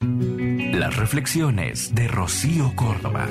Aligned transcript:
Las 0.00 0.94
reflexiones 0.96 1.94
de 1.94 2.06
Rocío 2.06 2.76
Córdoba. 2.76 3.28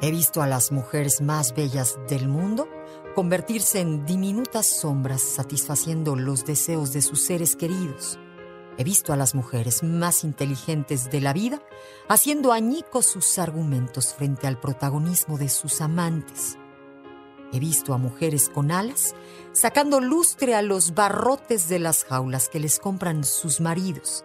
He 0.00 0.12
visto 0.12 0.42
a 0.42 0.46
las 0.46 0.70
mujeres 0.70 1.20
más 1.20 1.54
bellas 1.54 1.98
del 2.08 2.28
mundo 2.28 2.68
convertirse 3.16 3.80
en 3.80 4.06
diminutas 4.06 4.66
sombras 4.80 5.22
satisfaciendo 5.22 6.14
los 6.14 6.44
deseos 6.44 6.92
de 6.92 7.02
sus 7.02 7.20
seres 7.22 7.56
queridos. 7.56 8.20
He 8.78 8.84
visto 8.84 9.12
a 9.12 9.16
las 9.16 9.34
mujeres 9.34 9.82
más 9.82 10.22
inteligentes 10.22 11.10
de 11.10 11.20
la 11.20 11.32
vida 11.32 11.60
haciendo 12.08 12.52
añicos 12.52 13.06
sus 13.06 13.40
argumentos 13.40 14.14
frente 14.14 14.46
al 14.46 14.60
protagonismo 14.60 15.36
de 15.36 15.48
sus 15.48 15.80
amantes. 15.80 16.59
He 17.52 17.58
visto 17.58 17.94
a 17.94 17.98
mujeres 17.98 18.48
con 18.48 18.70
alas 18.70 19.14
sacando 19.52 20.00
lustre 20.00 20.54
a 20.54 20.62
los 20.62 20.94
barrotes 20.94 21.68
de 21.68 21.78
las 21.80 22.04
jaulas 22.04 22.48
que 22.48 22.60
les 22.60 22.78
compran 22.78 23.24
sus 23.24 23.60
maridos. 23.60 24.24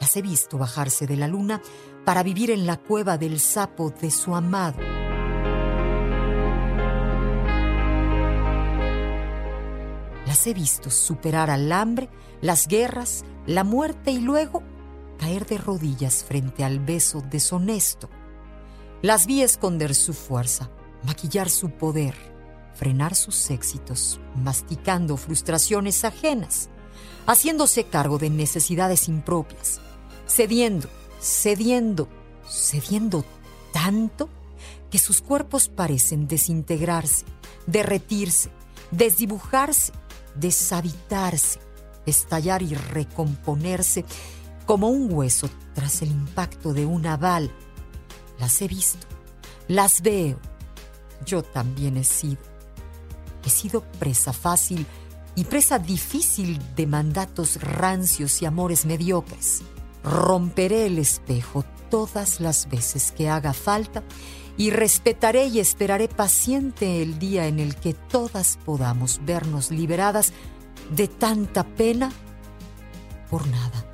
Las 0.00 0.16
he 0.16 0.22
visto 0.22 0.58
bajarse 0.58 1.06
de 1.06 1.16
la 1.16 1.28
luna 1.28 1.60
para 2.04 2.22
vivir 2.22 2.50
en 2.50 2.66
la 2.66 2.78
cueva 2.78 3.18
del 3.18 3.38
sapo 3.38 3.90
de 3.90 4.10
su 4.10 4.34
amado. 4.34 4.78
Las 10.26 10.46
he 10.46 10.54
visto 10.54 10.90
superar 10.90 11.50
al 11.50 11.70
hambre, 11.70 12.08
las 12.40 12.66
guerras, 12.66 13.24
la 13.46 13.62
muerte 13.62 14.10
y 14.10 14.20
luego 14.20 14.62
caer 15.18 15.46
de 15.46 15.58
rodillas 15.58 16.24
frente 16.24 16.64
al 16.64 16.80
beso 16.80 17.22
deshonesto. 17.30 18.08
Las 19.02 19.26
vi 19.26 19.42
esconder 19.42 19.94
su 19.94 20.14
fuerza, 20.14 20.70
maquillar 21.04 21.50
su 21.50 21.70
poder, 21.70 22.33
frenar 22.74 23.14
sus 23.14 23.50
éxitos, 23.50 24.20
masticando 24.36 25.16
frustraciones 25.16 26.04
ajenas, 26.04 26.68
haciéndose 27.26 27.84
cargo 27.84 28.18
de 28.18 28.30
necesidades 28.30 29.08
impropias, 29.08 29.80
cediendo, 30.26 30.88
cediendo, 31.20 32.08
cediendo 32.48 33.24
tanto 33.72 34.28
que 34.90 34.98
sus 34.98 35.20
cuerpos 35.20 35.68
parecen 35.68 36.28
desintegrarse, 36.28 37.24
derretirse, 37.66 38.50
desdibujarse, 38.90 39.92
deshabitarse, 40.34 41.58
estallar 42.06 42.62
y 42.62 42.74
recomponerse 42.74 44.04
como 44.66 44.88
un 44.88 45.12
hueso 45.12 45.48
tras 45.74 46.02
el 46.02 46.10
impacto 46.10 46.72
de 46.72 46.86
una 46.86 47.16
bala. 47.16 47.50
Las 48.38 48.60
he 48.62 48.68
visto, 48.68 49.06
las 49.68 50.02
veo. 50.02 50.38
Yo 51.24 51.42
también 51.42 51.96
he 51.96 52.04
sido. 52.04 52.53
He 53.44 53.50
sido 53.50 53.82
presa 53.98 54.32
fácil 54.32 54.86
y 55.34 55.44
presa 55.44 55.78
difícil 55.78 56.60
de 56.76 56.86
mandatos 56.86 57.60
rancios 57.60 58.40
y 58.42 58.46
amores 58.46 58.86
mediocres. 58.86 59.62
Romperé 60.02 60.86
el 60.86 60.98
espejo 60.98 61.64
todas 61.90 62.40
las 62.40 62.68
veces 62.68 63.12
que 63.12 63.28
haga 63.28 63.52
falta 63.52 64.02
y 64.56 64.70
respetaré 64.70 65.46
y 65.46 65.58
esperaré 65.58 66.08
paciente 66.08 67.02
el 67.02 67.18
día 67.18 67.46
en 67.46 67.58
el 67.58 67.76
que 67.76 67.94
todas 67.94 68.58
podamos 68.64 69.20
vernos 69.24 69.70
liberadas 69.70 70.32
de 70.90 71.08
tanta 71.08 71.64
pena 71.64 72.12
por 73.30 73.46
nada. 73.48 73.93